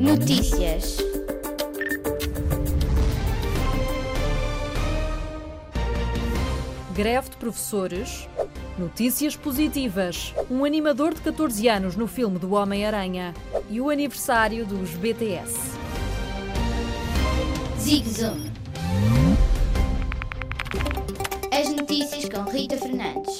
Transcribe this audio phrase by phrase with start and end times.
[0.00, 0.96] Notícias.
[6.94, 8.26] Greve de professores.
[8.78, 10.32] Notícias positivas.
[10.50, 13.34] Um animador de 14 anos no filme do Homem-Aranha.
[13.68, 15.54] E o aniversário dos BTS.
[17.78, 18.40] Zig Zoom.
[21.52, 23.36] As notícias com Rita Fernandes.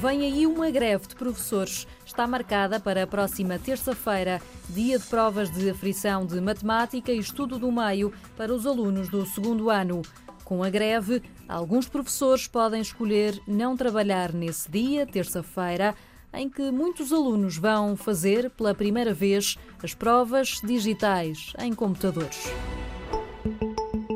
[0.00, 1.86] Vem aí uma greve de professores.
[2.12, 7.58] Está marcada para a próxima terça-feira, dia de provas de aflição de matemática e estudo
[7.58, 10.02] do meio para os alunos do segundo ano.
[10.44, 15.94] Com a greve, alguns professores podem escolher não trabalhar nesse dia, terça-feira,
[16.34, 22.44] em que muitos alunos vão fazer pela primeira vez as provas digitais em computadores.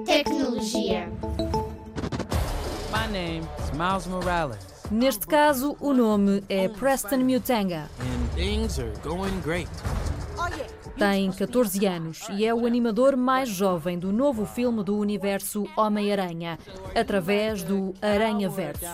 [0.05, 1.09] Tecnologia.
[2.93, 7.91] My name is Miles Morales, Neste caso, o nome é Preston Mutanga.
[10.97, 16.59] Tem 14 anos e é o animador mais jovem do novo filme do universo Homem-Aranha,
[16.95, 18.85] através do Aranha Verso.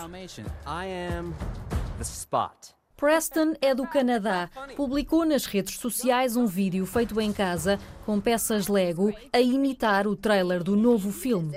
[3.03, 4.49] Preston é do Canadá.
[4.77, 10.15] Publicou nas redes sociais um vídeo feito em casa com peças Lego a imitar o
[10.15, 11.53] trailer do novo filme.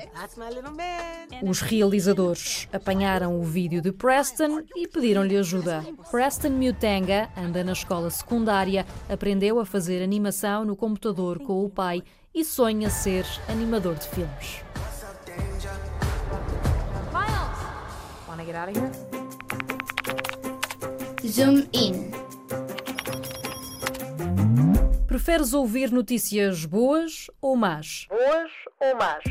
[1.48, 5.86] Os realizadores apanharam o vídeo de Preston e pediram-lhe ajuda.
[6.11, 12.02] Preston Mutanga anda na escola secundária, aprendeu a fazer animação no computador com o pai
[12.34, 14.64] e sonha ser animador de filmes.
[18.28, 18.91] Want to get out of here?
[21.27, 22.11] Zoom in.
[25.09, 28.07] Preferes ouvir notícias boas ou más?
[28.09, 29.25] Boas ou más?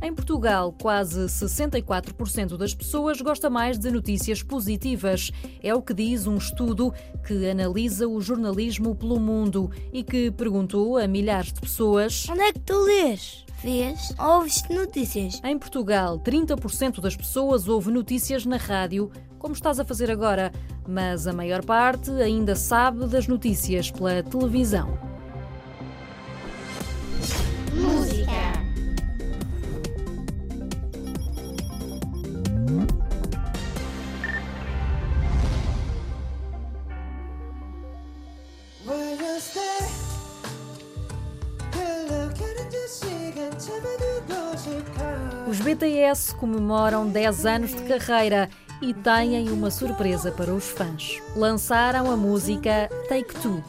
[0.00, 5.32] Em Portugal, quase 64% das pessoas gosta mais de notícias positivas.
[5.60, 6.94] É o que diz um estudo
[7.26, 12.26] que analisa o jornalismo pelo mundo e que perguntou a milhares de pessoas.
[12.30, 13.44] Onde é que tu lês?
[13.62, 14.14] Vês?
[14.18, 15.40] Ouves notícias?
[15.42, 19.10] Em Portugal, 30% das pessoas ouve notícias na rádio,
[19.46, 20.50] como estás a fazer agora,
[20.88, 24.98] mas a maior parte ainda sabe das notícias pela televisão.
[27.72, 28.26] Música.
[45.48, 48.50] Os BTS comemoram 10 anos de carreira
[48.80, 51.20] e têm uma surpresa para os fãs.
[51.34, 53.62] Lançaram a música Take Two.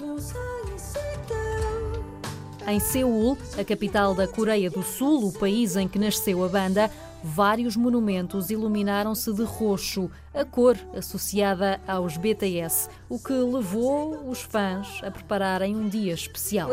[2.68, 6.92] Em Seul, a capital da Coreia do Sul, o país em que nasceu a banda,
[7.24, 15.02] vários monumentos iluminaram-se de roxo, a cor associada aos BTS, o que levou os fãs
[15.04, 16.70] a prepararem um dia especial.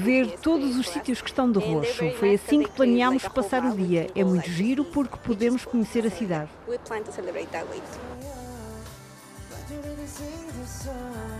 [0.00, 2.10] Ver todos os sítios que estão de roxo.
[2.18, 4.08] Foi assim que planeámos passar o dia.
[4.14, 6.50] É muito giro porque podemos conhecer a cidade.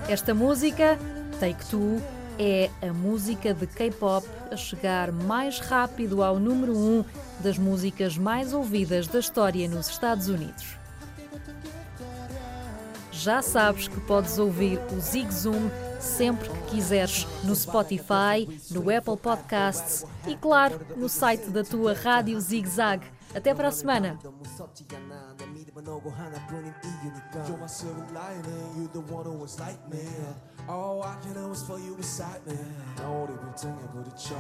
[0.08, 0.98] Esta música,
[1.38, 2.00] Take Two,
[2.38, 7.04] é a música de K-pop a chegar mais rápido ao número 1 um
[7.40, 10.76] das músicas mais ouvidas da história nos Estados Unidos.
[13.10, 15.68] Já sabes que podes ouvir o Zig Zoom
[15.98, 22.40] sempre que quiseres no Spotify, no Apple Podcasts e, claro, no site da tua Rádio
[22.40, 23.04] Zig Zag.
[23.34, 24.18] Até para a semana!
[25.77, 29.79] 무섭지 않아 내 믿음은 오고 하나뿐인 이유니까 조마스러운 라인에 You the one who was like
[29.91, 30.01] me
[30.67, 32.57] All I can always for you beside me
[32.97, 34.35] 나 우리 빌딩에 부딪혀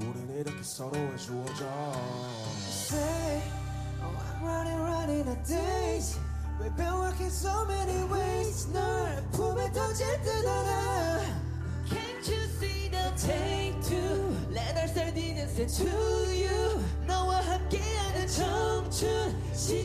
[0.00, 1.66] 우린 이렇게 서로의 주어져
[2.68, 3.42] Say
[4.02, 6.18] Oh I'm running running a days
[6.60, 11.20] We've been working so many ways 널 품에 던질 듯 알아
[11.88, 15.90] Can't you see the take two Let our start innocent to
[16.30, 16.93] you 너와 함께하는 청춘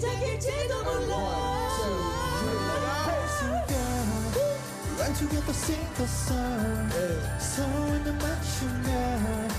[0.00, 1.15] 시작일지도 몰라
[4.99, 6.91] Run together sing the song
[7.38, 9.50] 서로를 맞추면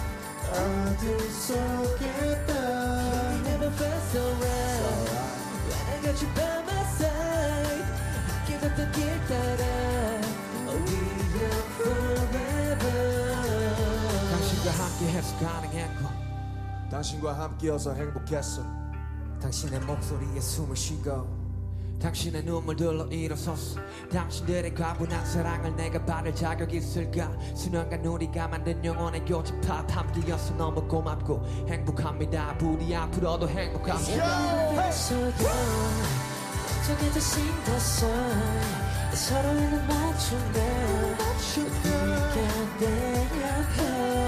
[0.50, 2.54] 어딜 쏘겠다
[3.46, 4.82] Never felt so right
[5.68, 7.86] When I got you by my side
[8.28, 9.64] 함께 걷던 길 따라
[10.68, 10.98] We
[11.40, 12.98] are forever
[14.32, 16.02] 당신과 함께해서 가능했고
[16.90, 18.81] 당신과 함께여서 행복했어
[19.42, 21.28] 당신의 목소리에 숨을 쉬고
[22.00, 23.80] 당신의 눈물들로 일어섰어
[24.12, 27.32] 당신들의 과분한 사랑을 내가 받을 자격 있을까?
[27.56, 32.58] 수년간 우리가 만든 영혼의 교집합 함께여서 너무 고맙고 행복합니다.
[32.58, 34.92] 부디 앞으로도 행복합니다.
[34.92, 35.48] 서도
[36.86, 38.10] 정해진 것은
[39.14, 40.60] 서로에는 맞춘다
[41.58, 44.21] 우리가 내 옆에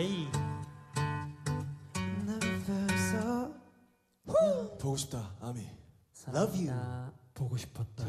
[0.00, 0.26] 에이.
[4.78, 5.68] 보고 싶다 아미.
[6.14, 6.54] 사랑한다.
[6.54, 7.12] Love you.
[7.34, 8.04] 보고 싶었다.